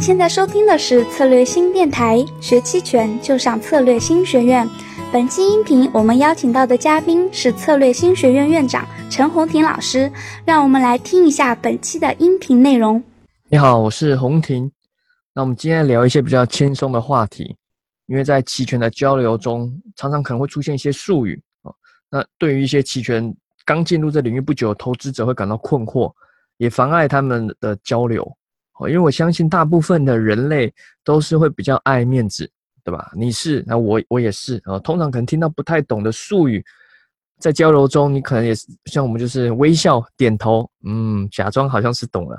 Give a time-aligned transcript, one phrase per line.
[0.00, 4.66] 现在收听的是策略新电台，学期权就上策略新学院。
[5.12, 10.10] 本期音频我们邀请到的嘉宾是策略新学院院长陈红婷老师，
[10.44, 13.02] 让我们来听一下本期的音频内容。
[13.48, 14.70] 你好，我是红婷。
[15.34, 17.56] 那我们今天聊一些比较轻松的话题，
[18.06, 21.72] 因为在期权的交流中，常常可能会出现一些术语啊。
[22.08, 23.34] 那对于一些期权
[23.64, 26.12] 刚进入这领域不久的投资者会感到困惑，
[26.58, 28.32] 也妨碍他们的交流。
[28.78, 30.72] 哦，因为我相信大部分的人类
[31.04, 32.48] 都是会比较爱面子，
[32.84, 33.10] 对吧？
[33.14, 34.78] 你是，那我我也是啊。
[34.78, 36.64] 通常可能听到不太懂的术语，
[37.38, 42.38] 在交流中，你可能也是像我们就是微笑点头，嗯，假装好像是懂了，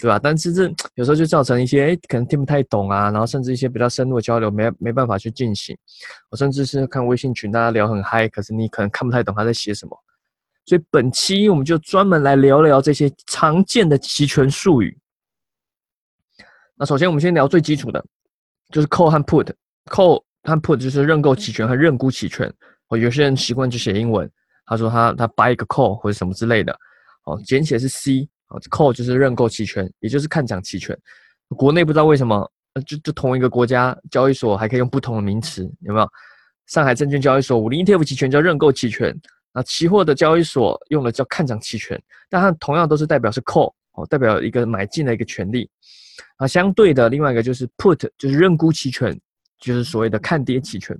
[0.00, 0.18] 对吧？
[0.22, 5.76] 但是这有时候就造成一些诶可能听不太懂啊，然后甚至一些比较深入的交流没没办法去进行。
[6.30, 9.96] 我甚至是看微信群，大家聊很嗨，可是你可能看不太懂他在写什么。
[10.66, 14.96] 所以本期我们就专门来聊聊这些常见的期权术语。
[16.76, 18.04] 那首先我们先聊最基础的，
[18.70, 19.52] 就是 call 和 put。
[19.90, 22.52] call 和 put 就是认购期权和认沽期权。
[22.88, 24.30] 哦，有些人习惯就写英文，
[24.66, 26.76] 他说他他 buy 一个 call 或者什么之类的。
[27.24, 28.28] 哦，简写是 C。
[28.48, 30.96] 哦，call 就是认购期权，也就是看涨期权。
[31.56, 32.50] 国内不知道为什么，
[32.86, 36.08] 就就同一个国家交易所还可以用不同的名词，有没有？
[36.66, 39.18] 上海证券交易所五零 ETF 期权叫认购期权，
[39.52, 45.68] 那期货的交易所用的叫看涨期权，但它同样都是代表是 call，哦，代表一个买进的一个权利。
[46.36, 49.18] 啊，相对的另外一个就是 put，就是认沽期权，
[49.58, 50.96] 就是所谓的看跌期权。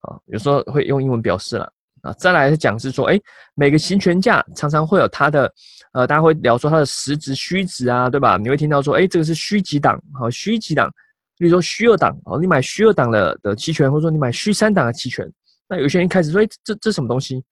[0.00, 1.72] 啊，有时候会用英文表示了。
[2.02, 3.20] 啊，再来是讲是说，哎，
[3.54, 5.52] 每个行权价常常会有它的，
[5.92, 8.38] 呃，大家会聊说它的实值、虚值啊，对吧？
[8.38, 10.90] 你会听到说，哎，这个是虚几档，好，虚几档，
[11.36, 15.30] 比如说虚二档，哦，你买虚二档的的期权，或者说你买虚三档的期权，
[15.68, 17.44] 那有些人开始说，哎，这这什么东西？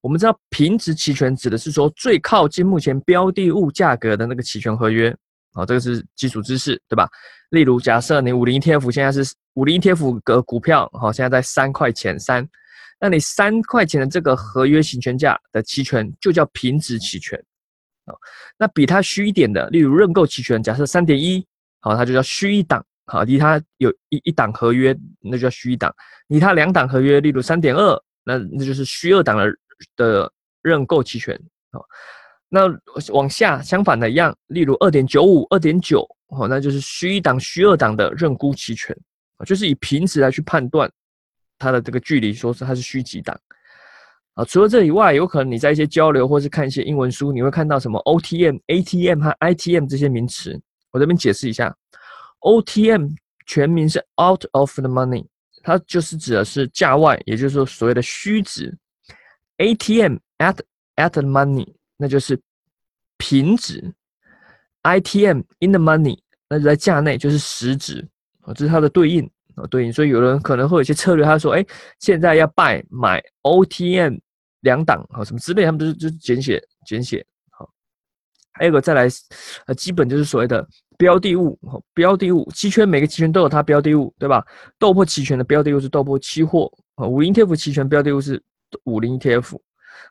[0.00, 5.12] 我们知道平值期权指的是说最靠近目前标的物价格的那个期权合约。
[5.54, 7.08] 好，这个是基础知识，对吧？
[7.50, 12.44] 例如，假设你五零 ETF 现在是五零 ETF 个股票，好，现在在三块钱三，
[12.98, 17.38] 那你三块钱的这个合约行权价的期权就叫平值期权，
[18.06, 18.14] 啊，
[18.58, 21.46] 那比它虚一点的，例如认购期权，假设三点一，
[21.80, 25.94] 好，它就叫虚一档，好，离它有一一档合约，那就叫虚一档，
[26.26, 29.46] 离它两档合约，例如三点二，那那就是虚二档的
[29.94, 30.32] 的
[30.62, 31.40] 认购期权，
[31.70, 31.80] 好。
[32.54, 38.96] 那往下相反的一样，例如二点九五、二点九，哦，那就是虚一档、虚二档的认沽期权，
[39.44, 40.88] 就是以平值来去判断
[41.58, 43.36] 它的这个距离，说是它是虚几档
[44.34, 44.44] 啊。
[44.44, 50.56] 除了这以外，有可能你在一些交流或是看一些英文书，你会看到什么 OTM、ATM 和 ITM 这些名词。
[50.92, 51.76] 我这边解释一下
[52.42, 53.16] ，OTM
[53.46, 55.26] 全名是 Out of the Money，
[55.64, 58.72] 它就是指的是价外，也就是说所谓的虚值。
[59.56, 60.60] ATM at
[60.94, 61.74] at the money。
[61.96, 62.40] 那就是
[63.16, 63.92] 平值
[64.82, 66.18] ，ITM in the money，
[66.48, 68.06] 那就在价内就是实值
[68.40, 69.92] 啊，这是它的对应啊，对应。
[69.92, 71.64] 所以有人可能会有一些策略，他说：“哎，
[72.00, 74.18] 现在要 buy 买 OTM
[74.60, 77.24] 两档啊，什么之类，他们都是就是简写简写。”
[77.56, 77.70] 好，
[78.52, 79.08] 还有个再来，
[79.66, 80.66] 呃，基本就是所谓的
[80.98, 81.58] 标的物，
[81.94, 84.44] 标的物期权每个期权都有它标的物，对吧？
[84.78, 88.42] 豆粕期权的标的物是豆粕期货啊，五零 T F 期权标的物是
[88.84, 89.58] 五零 ETF，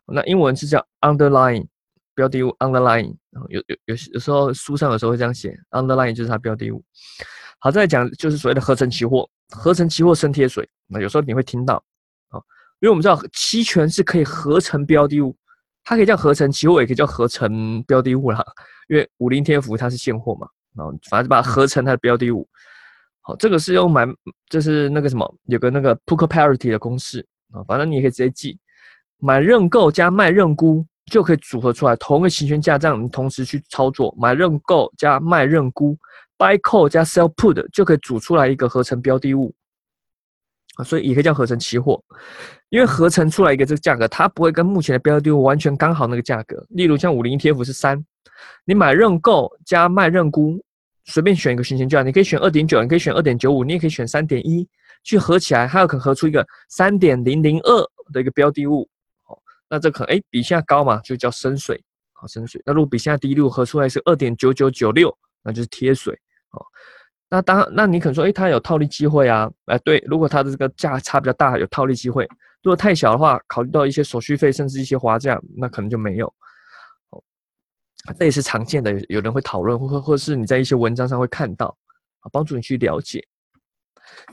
[0.07, 1.67] 那英文是叫 underlying。
[2.15, 6.83] 标的物 underline，然后有有有有时候书上有时候会这样写 underline 就是它标的物。
[7.59, 11.75] 好，再讲就是所谓的合成期货，合成期货生贴水，那有时候你会听到
[12.29, 12.35] 啊，
[12.81, 15.33] 因为我们知道期权是可以合成标的物，
[15.83, 18.43] 它可以叫合成期货，也可以叫合成标的物啦。
[18.89, 20.45] 因为五零天福它是现货嘛，
[20.75, 22.45] 然后反正把它合成它的标的物。
[23.21, 24.05] 好，这个是用买，
[24.49, 28.59] 就是那个什么，有个那个 p o k e parity 的公式啊，反正你也可以直接记，
[29.19, 30.85] 买认购加卖认沽。
[31.11, 35.97] 就可以组合出来同一个行权价，这样你同时去操作买认购加卖认沽
[36.37, 39.53] ，buy call 加 sell put 就可以组出来一个合成标的物
[40.75, 42.01] 啊，所以也可以叫合成期货，
[42.69, 46.65] 因为合成出来一个这个价格，它不会跟目前的标的物完全刚好那个价格。
[46.69, 48.03] 例如像五零 ETF 是三，
[48.65, 50.63] 你买认购加卖认沽，
[51.05, 54.67] 随便选一个行权价，你可以选二点九，你可以选二点九五，你也可以选三点一，
[55.03, 58.89] 去合起来，它有可能合出一个三点零零二的一个标的物。
[59.69, 61.83] 那这可能哎比现在高嘛，就叫深水，
[62.13, 62.61] 啊深水。
[62.65, 66.13] 那如果比现在低，如果合出来是二点九九九六，那就是贴水，
[66.51, 66.65] 哦。
[67.29, 69.49] 那当那你可能说，哎，它有套利机会啊？
[69.65, 72.23] 哎，对，如果它的这个价差比较大，有套利机会；
[72.61, 76.27] 如果太小的话，考虑到一些手续费，甚至一些滑价，那可能就没有。
[77.09, 77.23] 哦，
[78.19, 81.75] 这也是常见的，有人会讨论，或或是你在一些文章上会看到，
[82.19, 83.27] 啊，帮助你去了解。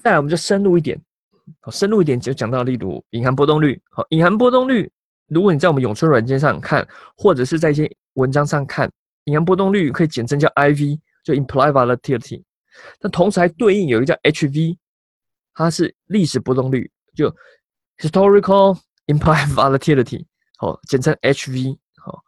[0.02, 1.00] 再来，我们就深入一点，
[1.60, 4.92] 好，深入一点就讲到，例如隐含波动率，好，隐含波动率。
[5.30, 6.86] 如果你在我们永春软件上看，
[7.16, 8.90] 或者是在一些文章上看，
[9.24, 12.42] 隐含波动率可以简称叫 IV，就 implied volatility。
[13.00, 14.76] 那同时还对应有一个叫 HV，
[15.54, 17.34] 它是历史波动率，就
[17.98, 20.24] historical implied volatility，
[20.58, 21.76] 好，简称 HV。
[21.96, 22.18] 好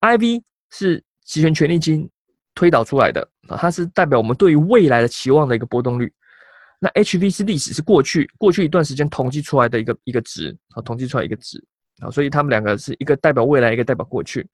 [0.00, 2.08] ，IV 是期权权利金
[2.54, 6.12] 推导出来的啊，它是代表我们对于未来的期望的一个波动率。
[6.78, 11.62] 那 HV 是历史，是过去过去一段时间统计出来的一个一个值啊，统计出来一个值
[12.00, 14.46] 啊，所以他们两个是一个代表未来，一个代表过去。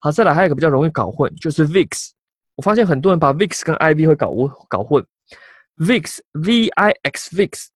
[0.00, 2.10] 好，再来还有一个比较容易搞混，就是 VIX。
[2.54, 5.04] 我发现很多人把 VIX 跟 IV 会搞混搞混。
[5.78, 7.66] VIX V I X VIX，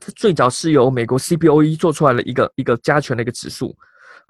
[0.00, 3.74] 它最早是由美国 CBOE 做出来的一个一个加权的一个指数，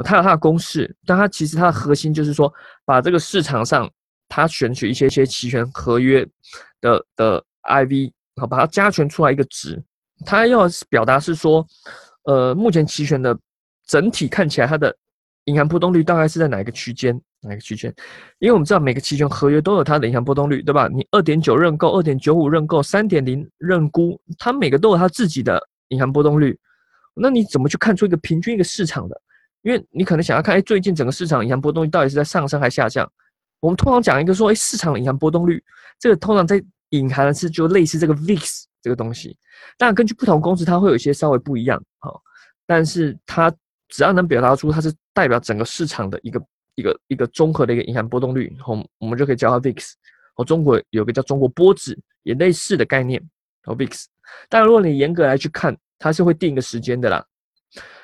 [0.05, 2.53] 它有它的公式，但它其实它的核心就是说，
[2.85, 3.91] 把这个市场上
[4.29, 6.25] 它选取一些些期权合约
[6.81, 8.13] 的的 IV。
[8.39, 9.83] 好，把它加权出来一个值，
[10.27, 11.67] 它要表达是说，
[12.25, 13.35] 呃，目前期权的
[13.87, 14.95] 整体看起来它的
[15.45, 17.19] 隐含波动率大概是在哪一个区间？
[17.43, 17.95] 哪一个区间？
[18.39, 20.89] 因为我们知道每个期权合约都有它的隐含波动率，对吧？
[20.89, 26.59] 你二点九认购、二点九五认购、三点零认沽，它每个都有它自己的隐含波动率。
[27.15, 29.21] 那你怎么去看出一个平均一个市场的？
[29.63, 33.11] 因为你可能想要看，哎，最近整个市场隐含波动率到底是在上升还是下降？
[33.61, 35.63] 我们通常讲一个说，哎，市场的银行波动率，
[35.99, 36.63] 这个通常在。
[36.91, 39.37] 隐含的是就类似这个 VIX 这个东西，
[39.77, 42.15] 当然根据不同公司它会有一些稍微不一样哈，
[42.65, 43.53] 但是它
[43.89, 46.43] 只要能表达出它是代表整个市场的一个
[46.75, 49.93] 一个一个综合的一个银行波动率，我我们就可以叫它 VIX。
[50.37, 53.23] 哦，中国有个叫中国波指，也类似的概念，
[53.65, 54.05] 哦 VIX。
[54.49, 57.25] 但如果你严格来去看，它是会定一个时间的啦，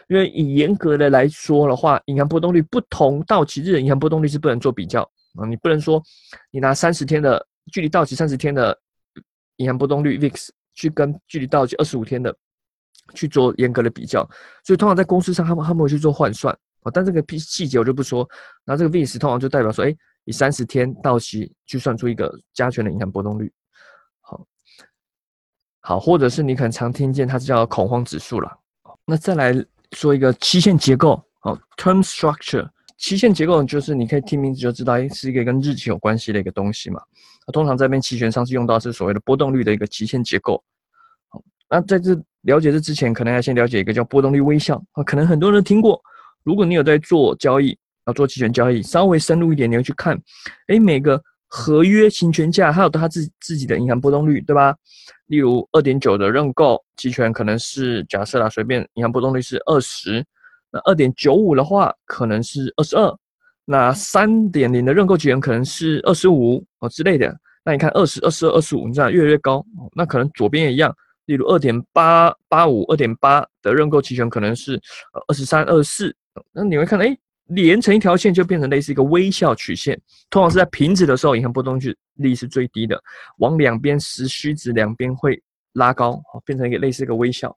[0.08, 5.02] 因为以严格的来说的话，银行波动率不同到期日的银行波动率是不能做比较
[5.34, 6.02] 啊，你不能说
[6.50, 7.46] 你拿三十天的。
[7.70, 8.76] 距离到期三十天的
[9.58, 12.36] 银行波动率 VIX 去跟距离到期二十五天的
[13.14, 14.28] 去做严格的比较，
[14.64, 18.28] 所以通常在公司上他们他们会去做换算啊，但这个细节我就不说。
[18.64, 19.94] 那这个 VIX 通常就代表说，哎，
[20.24, 23.52] 以三十天到期去算出一个加权的银行波动率。
[24.20, 24.46] 好，
[25.80, 28.50] 好，或者是你可能常听见它是叫恐慌指数了。
[29.04, 29.52] 那再来
[29.92, 32.68] 说一个期限结构，好，Term Structure。
[32.98, 37.02] 期限结构就是你可以听名字就知道，哎，是一个跟日期有关系的一个东西嘛。
[37.46, 40.62] 那通常这边期权上是用到是所谓的波动率的一个期限结构。
[41.28, 46.00] 好，那在这了解这之前，可能要先了解一个叫波动率微笑啊，可能很多人听过。
[46.44, 50.20] 如果你有在做交易啊，做期权交易，稍微深入一点，你要去看，
[50.66, 54.74] 哎，每个合约行权价它有它自自己的银行波动率，对吧？
[55.26, 60.24] 例如二点九的认购期权可能是假设啦，随便银行波动率是二十。
[60.72, 63.14] 那二点九五的话，可能是二十二；
[63.64, 67.34] 那三点零的认购期权可能是二十五哦之类的。
[67.64, 69.64] 那你看二十二、十二、二十五，你知道越来越高。
[69.94, 70.92] 那可能左边也一样，
[71.26, 74.80] 例如二点八八五、二点八的认购期权可能是
[75.28, 76.16] 二十三、二十四。
[76.52, 77.16] 那你会看，哎，
[77.48, 80.00] 连成一条线就变成类似一个微笑曲线。
[80.30, 81.78] 通常是在平值的时候，银行波动
[82.16, 83.00] 率是最低的，
[83.38, 85.40] 往两边实虚值两边会
[85.74, 87.56] 拉高，变成一个类似一个微笑。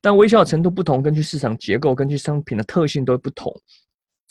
[0.00, 3.52] 但微笑程度不同，根据市场结构、根据商品的特性都不同。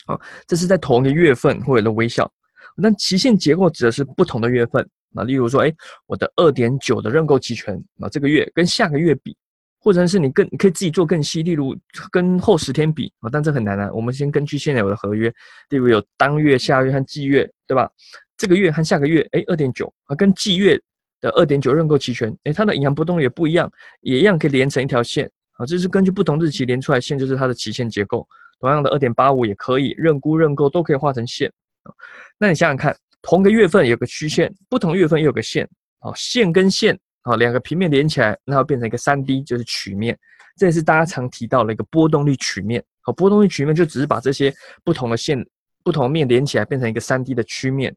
[0.06, 2.30] 啊，这是在同一个月份会有的微笑。
[2.74, 4.88] 那期限结构指的是不同的月份。
[5.14, 5.72] 啊，例如说，哎，
[6.06, 9.36] 我的二点九的认购期权，啊，这个月跟下个月比，
[9.78, 11.76] 或者是你更你可以自己做更细，例如
[12.10, 13.12] 跟后十天比。
[13.20, 13.90] 啊，但这很难啊。
[13.92, 15.32] 我们先根据现有的合约，
[15.70, 17.90] 例如有当月、下月和季月，对吧？
[18.36, 20.80] 这个月和下个月，哎，二点九啊，跟季月。
[21.22, 25.66] 的二点九认购期权，诶，它的银行波动率也不一样，也一样可以连成一条线啊。
[25.66, 28.26] 这是根据不同日期连出来线，就是它的期限结构。
[28.58, 31.52] 同样的，二点八五也可以认沽认购都可以画成线
[31.82, 31.92] 啊。
[32.38, 35.68] 那你想想看，同个月份有个曲线，不同月份又有个线
[36.00, 40.18] 啊，线跟线啊两个平面连起来，那会变成一个三 D，就是曲面。
[40.56, 42.82] 这也是大家常提到的一个波动率曲面。
[43.02, 44.52] 好，波动率曲面就只是把这些
[44.84, 45.44] 不同的线、
[45.82, 47.94] 不同面连起来，变成一个三 D 的曲面。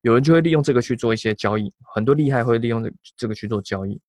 [0.00, 4.00] 有人就会利用这个去做一些交易，很多厉害会利用这这个去做交易。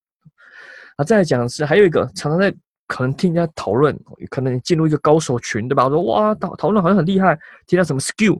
[0.95, 2.51] 啊，再来讲是还有一个常常在
[2.87, 3.95] 可能听人家讨论，
[4.31, 5.85] 可能进入一个高手群，对吧？
[5.85, 8.39] 我说哇，讨讨论好像很厉害，听到什么 skew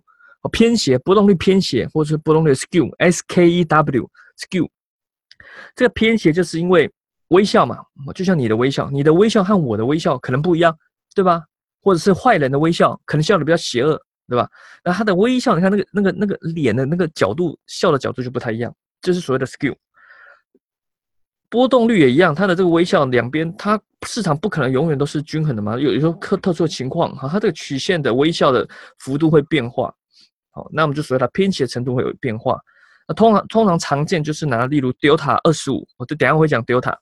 [0.50, 4.10] 偏斜，波动率偏斜，或者是波动率 skew，S K E W
[4.40, 4.70] skew。
[5.76, 6.92] 这个偏斜就是因为
[7.30, 7.78] 微笑嘛，
[8.14, 10.78] 就像你的微笑，你的微笑和我的微笑可能不一样，
[11.16, 11.44] 对吧？
[11.82, 14.02] 或者是坏人的微笑，可能笑的比较邪恶。
[14.26, 14.50] 对吧？
[14.86, 19.76] 那他的微笑，你看那个、那个、那个脸的那个角度，笑的角度就不太一样，这是所谓的 skew。
[21.50, 28.68] 波动率也一样，它的这个微笑两边，它市场不可能永远都是均衡的嘛，有有时候特特殊情况哈，它这个曲线的微笑的
[29.00, 29.94] 幅度会变化。
[30.54, 32.58] 好，那我们就所谓它偏斜程度会有变化。
[33.08, 36.96] 那通常通常常见就是拿例如 delta 二十五，我就等下会讲 delta。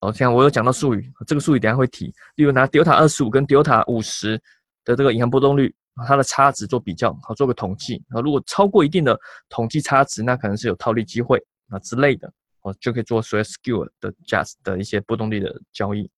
[0.00, 2.06] 哦，像我有讲到术语，这个术语等下会提。
[2.36, 4.40] 例如拿 delta 二十五跟 delta 五十。
[4.86, 5.74] 的这个银行波动率
[6.06, 8.20] 它的差值做比较，好做个统计啊。
[8.20, 9.18] 如果超过一定的
[9.48, 12.30] 统计差值，那可能是有套利机会啊之类的，
[12.60, 16.10] 哦就可以做所谓 skew 的 just 的一些波动率的交易。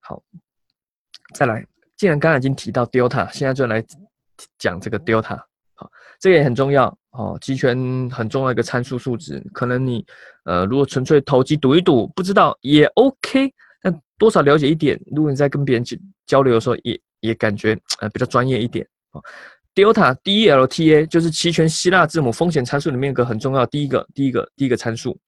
[0.00, 0.22] 好，
[1.34, 3.84] 再来，既然刚才已经提到 delta，现在就来
[4.56, 5.42] 讲这个 delta。
[5.80, 7.74] 好，这个也很重要哦，期权
[8.10, 9.42] 很重要一个参数数值。
[9.54, 10.04] 可能你
[10.44, 15.00] 呃如果纯粹投机赌一赌，不知道也 OK，但多少了解一点。
[15.10, 15.96] 如果你在跟别人交
[16.26, 19.22] 交流的时候，也也感觉呃比较专业一点啊。
[19.74, 25.18] Delta D E L T A 就是期权希腊字母风险参数里面一个很重要第一个第一个第一个参数。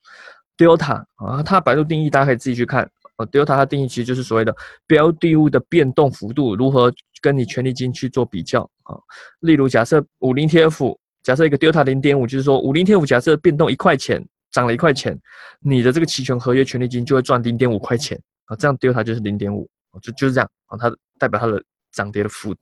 [0.55, 3.25] Delta 啊，它百度定义大家可以自己去看啊。
[3.27, 4.55] Delta 它定义其实就是所谓的
[4.87, 8.95] 标的物的变动幅度如何跟你权利金去做比较啊。
[9.39, 15.19] 例如假设五零 T F，假设一个 Delta 零点五，就是说五零 T F 假设变动一块钱，涨了一块钱，
[15.59, 18.55] 你的这个期权合约权利金就会赚零点五块钱啊。
[18.55, 19.69] 这样 Delta 就是零点五，
[20.01, 21.61] 就就是这样啊，它代表它的。
[21.93, 22.55] 涨跌的幅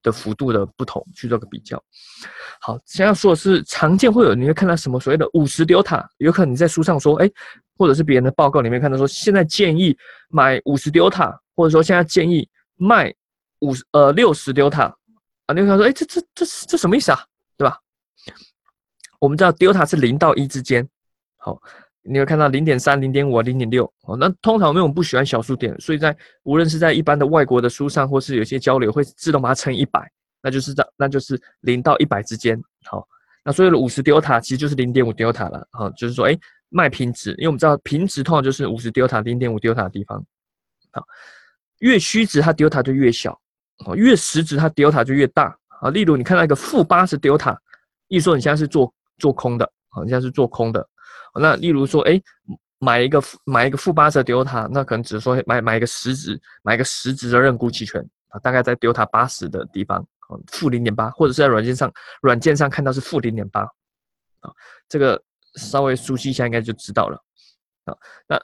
[0.00, 1.76] 的幅度的不同去做个比较。
[2.60, 7.28] 好，现在说的是常见会有你会看到什么所谓的五十 delta，有可能你在书上说，哎，
[7.80, 9.96] 或者是别人的报告里面看到说，现在建议
[10.28, 12.46] 买五十 delta，或者说现在建议
[12.76, 13.10] 卖
[13.60, 14.92] 五十呃六十 delta
[15.46, 17.24] 啊，你会说，哎，这这这这什么意思啊？
[17.56, 17.78] 对吧？
[19.18, 20.86] 我们知道 delta 是零到一之间，
[21.38, 21.58] 好。
[22.02, 24.16] 你会看到零点三、零点五、零点六哦。
[24.16, 30.10] 那通常因为我们不喜欢小数点，所以在无论是在一般的外国的书上，或是有些交流会自动把它乘一百，
[30.42, 32.58] 那就是这，那就是零到一百之间。
[32.86, 33.06] 好，
[33.44, 35.68] 那所有的五十 delta 其实就是零点五 delta 了。
[35.72, 36.34] 好，就是说，哎，
[36.70, 40.24] 卖平值，因为我们知道平值通常就是五十 delta 零点五 delta 的地方。
[40.92, 41.04] 好，
[41.80, 43.38] 越虚值它 delta 就越小，
[43.84, 45.56] 哦，越实值它 delta 就越大。
[45.80, 47.56] 啊，例如你看到一个负八十 delta，
[48.08, 50.86] 意思说你现在是做做空的，好，你现在是做空的。
[51.34, 52.20] 那例如说，哎，
[52.80, 59.98] 买一个买一个负八十丢它，那可能只是说买买一个实值，买一个实值的认沽期权啊，大概在丢它八十的地方，
[60.28, 63.62] 啊负零点八，或者是在软件上软件上看到是负零点八，
[64.40, 64.50] 啊，
[64.88, 65.22] 这个
[65.54, 67.22] 稍微熟悉一下应该就知道了，
[67.84, 67.96] 啊，
[68.28, 68.40] 那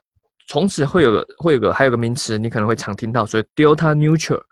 [0.49, 4.43] 从此会有个会有个还有个名词，你可能会常听到，所以 delta neutral，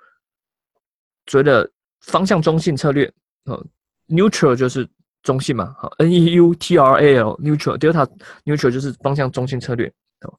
[1.27, 1.71] 所谓的
[2.01, 3.13] 方向中性策略，
[3.45, 3.67] 呃
[4.09, 4.89] ，neutral 就是。
[5.25, 8.07] 中性嘛，好，N E U T R A L neutral delta
[8.45, 10.39] neutral 就是方向中性策略哦。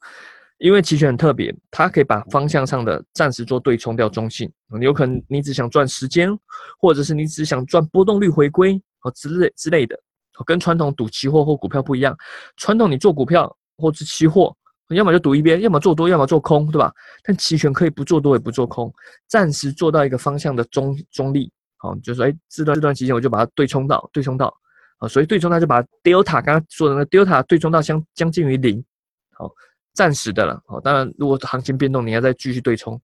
[0.59, 4.47] 因为期权很特别，它可以把方向上的暂时做对冲掉中性。
[4.79, 6.29] 有可能你只想赚时间，
[6.77, 9.99] 或者是你只想赚波动率回归哦之类之类的。
[10.43, 12.17] 跟传统赌期货或股票不一样，
[12.57, 14.55] 传统你做股票或是期货，
[14.89, 16.91] 要么就赌一边，要么做多，要么做空，对吧？
[17.23, 18.93] 但期权可以不做多也不做空，
[19.27, 21.51] 暂时做到一个方向的中中立。
[21.77, 24.55] 好，就是说，哎，这段这段期间我就把它对冲到对冲到。
[24.97, 28.81] 啊，所以对冲它就把 delta 刚刚说的那 delta 对冲到相将近于零，
[29.33, 29.51] 好，
[29.93, 30.61] 暂时的了。
[30.65, 32.99] 好，当然如果行情变动，你要再继续对冲。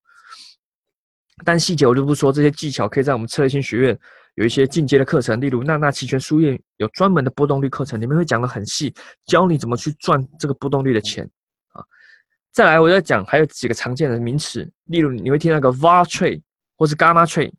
[1.44, 4.00] 但细节我就不说，这些技巧可以在我们策略性学院
[4.36, 8.94] 有一些进阶的课程，例如娜娜期权书院有专门的波动率课程，里面会讲的很细，
[9.26, 11.30] 教你怎么去赚这个波动率的钱。
[11.74, 11.84] 啊，
[12.52, 16.42] 再来我在讲还有几个常见的名词，例如你会听那个 var trade
[16.78, 17.52] 或是 gamma trade，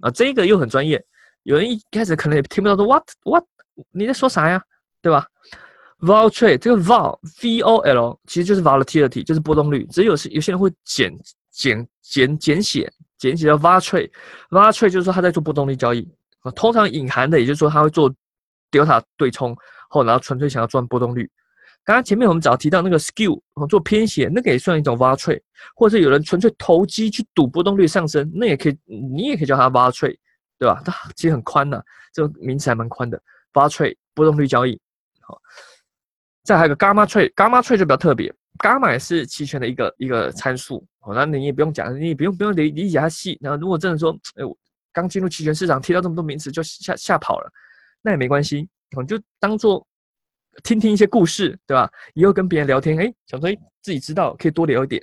[0.00, 1.02] 啊，这个又很专业，
[1.44, 3.44] 有人一开始可能也听不到说 what what。
[3.92, 4.60] 你在说啥呀？
[5.00, 5.24] 对吧
[6.00, 9.86] ？vol trade 这个 vol v o l 其实就是 volatility，就是波动率。
[9.92, 11.16] 只有是有些人会简
[11.52, 14.10] 简简简写简写叫 v a t r a
[14.50, 16.08] v a t r a 就是说他在做波动率交易。
[16.54, 18.10] 通常隐含的也就是说他会做
[18.70, 19.54] delta 对冲，
[19.88, 21.30] 后然后纯粹想要赚波动率。
[21.84, 25.42] 刚刚前面我们早提到那个 skew 做偏斜，那个也算一种 v a t r a
[25.74, 30.18] 或者有人纯粹投机去赌波动率上升，那也可以，你也可以叫它 v a t r a
[30.58, 30.80] 对吧？
[30.84, 33.20] 它 其实很宽的，这个名词还蛮宽的。
[33.52, 34.78] v a t r a 波动率交易，
[35.20, 35.40] 好，
[36.44, 44.56] 再还有个 gamma trade，gamma trade 就比较特别伽马也是期权的一个一个参数，好，那你也不用讲，你也不用不用理理解它细，然后如果真的说，哎，我
[44.92, 47.50] 刚进入期权市场，听到这么多名词就吓吓跑了，
[48.02, 49.86] 那也没关系，你就当做
[50.62, 51.90] 听听一些故事，对吧？
[52.14, 53.50] 以后跟别人聊天，哎，想说
[53.82, 55.02] 自己知道可以多聊一点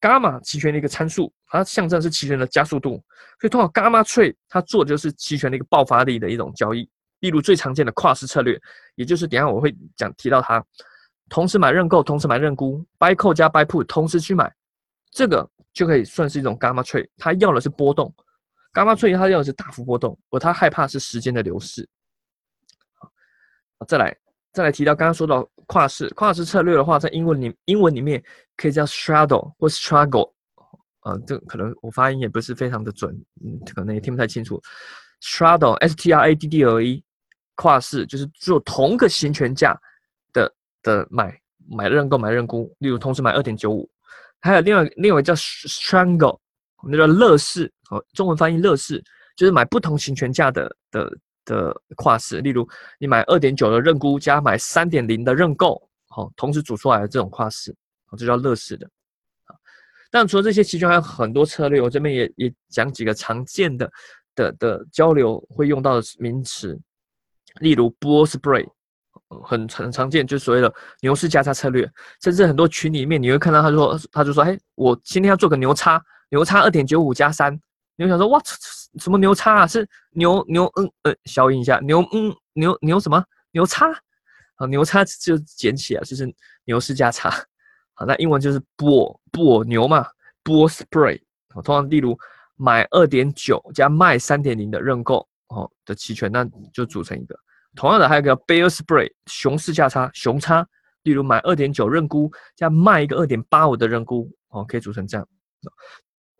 [0.00, 3.02] 伽马期权的一个参数，它象征是期权的加速度，
[3.40, 6.88] 所以通过伽马 trade 它做的就是期权的一个爆发力的一种交易。
[7.20, 8.60] 例如最常见的跨式策略，
[8.96, 10.64] 也就是等下我会讲提到它，
[11.28, 14.52] 同时买认购，同时买认沽，buy call 加 buy put 同时去买，
[15.10, 17.08] 这个就可以算是一种 gamma trade。
[17.16, 18.14] 它要的是波动
[18.72, 21.88] ，gamma trade 它要的是大幅波动，而它害怕是时间的流逝。
[23.88, 24.16] 再来
[24.52, 28.22] 再来提到刚刚说到跨市跨市策略的话，在英文里英文里面
[28.56, 30.32] 可以叫 straddle 或 struggle，
[31.00, 33.14] 啊，这可能我发音也不是非常的准，
[33.44, 34.60] 嗯，可能也听不太清楚
[35.22, 37.02] ，straddle s t r a d d l e。
[37.54, 39.78] 跨市就是做同个行权价
[40.82, 41.38] 的买
[41.70, 43.88] 买认购买认沽，例如同时买二点九五，
[44.40, 46.38] 还有另外另外叫 strangle，
[46.84, 49.02] 那叫乐视哦，中文翻译乐视，
[49.36, 57.74] 就是买不同行权价的的的跨式，例如你买二点九的认沽加买三点零的认购，好，同时组出来的这种跨式，
[58.18, 58.88] 这叫乐式的。
[60.10, 63.90] 但除了这些期权，还有很多策略，我这边也也讲几个常见的
[64.34, 66.78] 的的交流会用到的名词，
[67.60, 68.68] 例如 bull spread，
[69.40, 71.88] 很很常见，就所谓的牛市价差策略，
[72.22, 77.52] 甚至很多群里面你会看到他说他就说，哎，我今天要做个牛叉，牛叉二点九五加三，
[77.96, 78.40] 你会想说，哇，
[78.98, 79.66] 什么牛叉啊？
[79.66, 83.90] 是牛牛嗯呃，消音一下，牛嗯牛牛什么牛叉？
[84.56, 86.32] 啊，牛叉就捡起来就是
[86.64, 87.30] 牛市价差。
[87.94, 90.06] 好，那英文就是 bull bull 牛嘛
[90.44, 91.20] ，，bull spread。
[91.62, 92.18] 通常例如
[92.56, 97.34] 买二点九加卖三点零的认购哦的期权，那就组成一个。
[97.74, 100.66] 同样的，还有个 bear spread，熊市价差，熊差。
[101.02, 105.28] 例如买二点九认沽加卖一个二点八五的认沽哦，可以组成这样。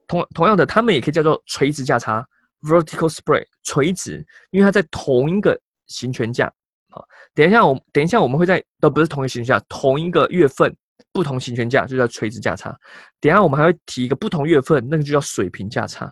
[0.07, 2.27] 同同样的，他们也可以叫做垂直价差
[2.62, 6.53] vertical spread，垂直，因为它在同一个行权价。
[6.91, 10.75] 好，等一下我等一下我们会在都不是同一个行权价，同一个月份。
[11.12, 12.75] 不同行权价就叫垂直价差，
[13.21, 16.11] 等下我们还会提一个不同月份，那个就叫水平价差。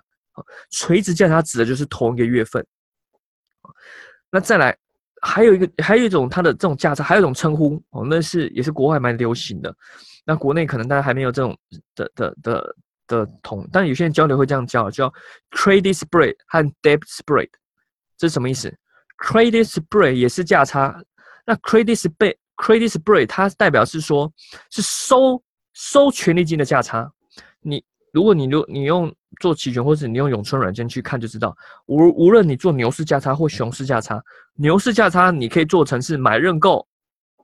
[0.70, 2.66] 垂直价差指的就是同一个月份。
[4.30, 4.76] 那再来，
[5.20, 9.74] 还有一个，还有一种它的这种价差，还有一种称呼哦，那是也是国外蛮流行的。
[10.24, 11.56] 那国内可能大家还没有这种
[11.94, 15.12] 的的的的同，但有些人交流会这样叫，叫
[15.50, 17.48] credit spread 和 debt spread。
[18.16, 18.74] 这是什么意思
[19.18, 21.02] ？credit spread 也是价差，
[21.44, 24.30] 那 credit spread Credit spread 它代表是说，
[24.70, 27.10] 是收收权利金的价差。
[27.62, 31.56] 你如果你如你用做期权，或者你用永春软件去看就知道，
[31.86, 34.22] 无无论你做牛市价差或熊市价差，
[34.54, 36.86] 牛市价差你可以做成是买认购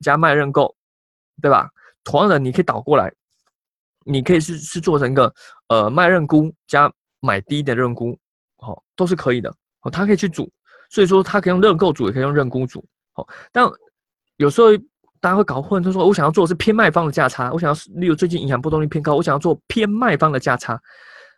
[0.01, 0.75] 加卖认购，
[1.41, 1.71] 对吧？
[2.03, 3.13] 同样的，你可以倒过来，
[4.05, 5.33] 你可以是是做成一个
[5.69, 8.19] 呃卖认沽加买低的认沽，
[8.57, 9.49] 好，都是可以的。
[9.83, 10.51] 哦，它可以去组，
[10.91, 12.85] 所以说它可以用认购组，也可以用认沽组。
[13.13, 13.65] 好，但
[14.37, 14.69] 有时候。
[15.19, 20.81] 大家会搞混，他说我想要做的是偏卖方的价差，我想要例如最近银行波动率偏高，我想要做偏卖方的价差。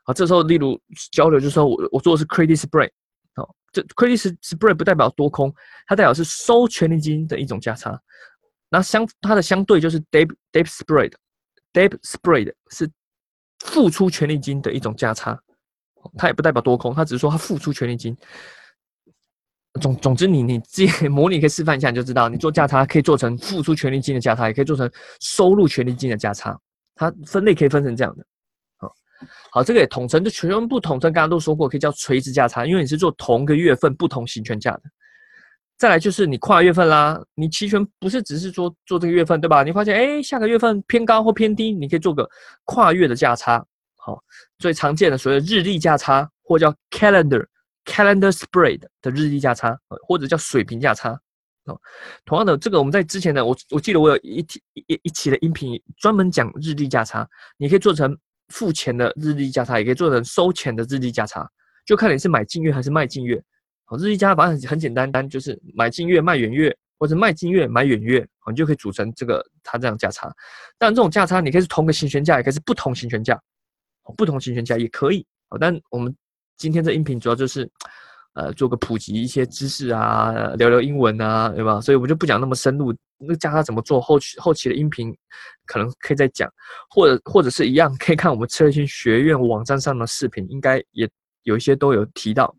[0.08, 0.80] 啊，这时候例如
[1.12, 2.88] 交流就是说，我我做的是 credit spread，
[3.34, 5.54] 好，这 credit spread 不代表多空，
[5.86, 8.00] 它代表是收权利金的一种价差。
[8.70, 12.90] 那相它的相对就是 debt debt spread，debt spread 是
[13.66, 15.38] 付出权利金的一种价差，
[16.16, 18.16] 它也不代表多空，它只是说它付出权利金。
[19.82, 24.90] 总总之，你你自己 模拟可以示范一下，你就知道，你做价差可以做成付出权利金的价差，也可以做成
[25.20, 26.58] 收入权利金的价差。
[26.94, 28.24] 它分类可以分成这样的。
[29.50, 31.12] 好，这个也统称，就全部统称。
[31.12, 34.82] 刚刚都说过，可以叫垂直价差，因为你是做同个月份不同行权价的。
[35.76, 39.62] 再来就是你跨月份啦，你期权不是只是说做这个月份，对吧？
[39.62, 42.28] 你发现哎，下个月份偏高或偏低，你可以做个
[42.64, 43.64] 跨月的价差。
[43.96, 44.22] 好，
[44.58, 47.46] 最常见的所谓日历价差，或叫 calendar。
[47.84, 49.74] Calendar spread 的日历价差，
[50.06, 51.18] 或者叫水平价差，
[51.64, 51.80] 哦，
[52.26, 57.26] 同样的，这个我们在之前的我我记得我有一期一一期的音频专门讲日历价差，
[57.56, 58.14] 你可以做成
[58.48, 61.48] 付钱的日历价差，也可以做成收钱的日历价差，
[61.86, 63.42] 就看你是买近月还是卖近月。
[63.84, 70.30] 好，日历价差反正很简单，单就是买近月卖远月，或者卖近月买远月，你就可以组成这个它这样价差。
[70.78, 73.40] 但这种价差你可以是同个行权价，也可以是不同行权价，
[74.16, 75.26] 不同行权价也可以。
[75.48, 76.14] 好，但我们。
[76.60, 77.70] 今天这音频主要就是，
[78.38, 81.80] 呃，做个普及一些知识啊，聊聊英文啊，对吧？
[81.80, 85.12] 所以我们就不讲那么深入，那教他怎么做后期后期的音频，
[85.66, 86.48] 可能可以再讲，
[86.88, 91.10] 或者或者是一样，可以看我们策略性学院网站上的视频，应该也
[91.42, 92.54] 有一些都有提到。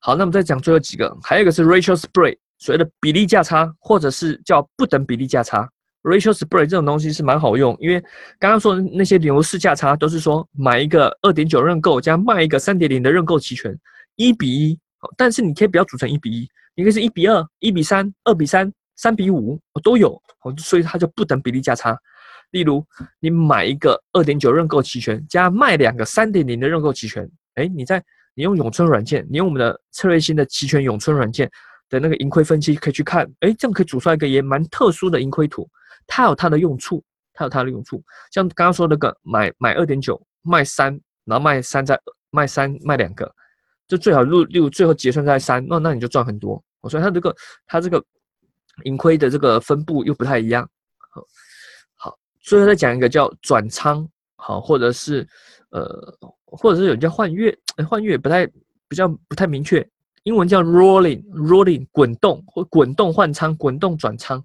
[0.00, 5.68] 好，那么再讲最后几个，还有一个是 ratio spread，所谓的比例价差，或者是叫不等比例价差。
[6.02, 8.00] Ratio spread 这种东西是蛮好用，因为
[8.38, 13.78] 刚刚说的那些牛市价差都是说买一个二点九认购加卖一个三点零的认购期权，
[14.28, 14.78] 一比一。
[15.16, 20.20] 但是你可以不要组成一比一，你可以是一比二、一比三、二比三、三比五，都有。
[20.58, 21.96] 所以它就不等比例价差。
[22.50, 22.84] 例如
[23.20, 28.02] 你买一个二点九认购期权加卖两个三点零的认购期权，哎，你在
[28.34, 31.50] 你用永春软件，你用我们的策略性的期权永春软件
[31.88, 35.68] 的那个盈亏分析可以去看，哎，这样可以组出来一个也蛮特殊的盈亏图。
[36.06, 37.02] 它有它的用处，
[37.32, 38.02] 它有它的用处。
[38.32, 43.32] 像刚刚说那个买买二点九卖三，然后卖三再卖三卖两个，
[43.90, 46.62] 就最好入六最后结算在三，那那你就赚很多。
[46.88, 47.34] 所以它这个
[47.66, 48.02] 它这个
[48.84, 50.66] 盈亏的这个分布又不太一样。
[51.10, 51.20] 好，
[51.96, 55.26] 好，最后再讲一个叫转仓，好，或者是
[55.70, 57.52] 呃，或者是有叫换月，
[57.88, 58.46] 换月不太
[58.86, 59.84] 比较不太明确，
[60.22, 64.42] 英文叫 rolling rolling 滚动或滚动换仓，滚动转仓。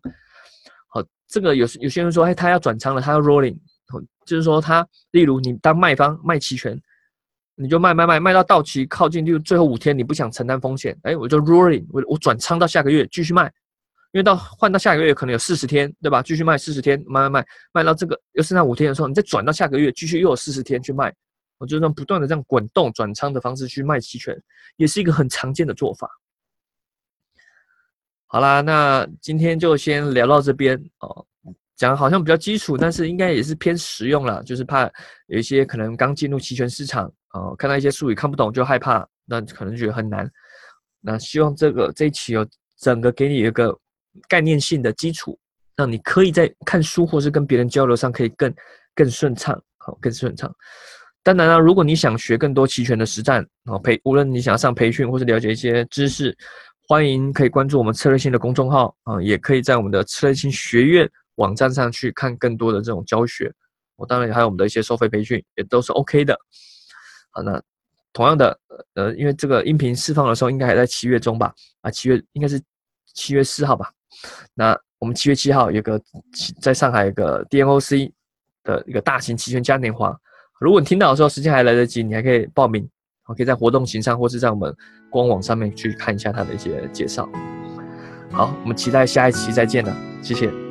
[0.87, 3.55] 好这个有有些人说，哎，他要转仓了，他要 rolling，
[4.25, 6.81] 就是说他，例如你当卖方卖期权，
[7.55, 13.45] 你就卖卖卖卖到到期靠近就最后五天，你不想承担风险，哎，我就 rolling，我我转仓到下个月继续卖，
[14.11, 16.21] 因为到换到下个月可能有四十天，对吧？
[16.21, 21.13] 继续卖四十天，卖卖卖卖到这个又剩下五天的时候，你再转到下个月继续又有四十天去卖，
[21.57, 24.37] 我就这样不断的这样滚动转仓的方式去卖期权，
[24.75, 26.09] 也是一个很常见的做法。
[28.27, 31.25] 好啦，那今天就先聊到这边哦。
[31.77, 34.41] 讲好像比较基础，但是应该也是偏实用了。
[34.43, 34.89] 就是怕
[35.27, 40.25] 有一些可能刚进入期权市场啊，看到一些术语看不懂就害怕，那可能觉得很难。
[41.01, 43.77] 那希望这个这一期有整个给你一个
[44.29, 45.37] 概念性的基础，
[45.75, 48.53] 让你可以在看书或是跟别人交流上可以更
[48.95, 50.49] 更顺畅，好更顺畅。
[51.21, 56.35] 当然了，如果你想学更多期权的实战，啊培，无论你想上培训或是了解一些知识，
[56.87, 61.09] 欢迎可以关注我们策略性的公众号啊，也可以在我们的策略性学院。
[61.35, 63.51] 网站上去看更多的这种教学，
[63.97, 66.33] 我当然还有我们的一些收费培训，也都是 OK 的。
[67.35, 67.61] 啊，那
[68.11, 68.57] 同样的，
[68.95, 71.53] 呃，因为这个音频释放的时候应该还在七月中吧？
[71.81, 72.59] 啊，七月应该是
[73.13, 73.91] 七月四号吧？
[74.53, 76.01] 那我们七月七号有个
[76.61, 78.11] 在上海有个 DNOC
[78.63, 80.17] 的一个大型期权嘉年华，
[80.59, 82.87] 如果你听到的时候时间还来得及，你还可以报名，
[83.27, 84.73] 我可以在活动型上或是在我们
[85.11, 87.29] 官网上面去看一下它的一些介绍。
[88.31, 90.64] 好，我们期待下一期再见了，谢谢。